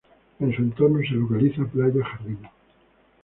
[0.39, 2.39] En su entorno se localiza Playa Jardín.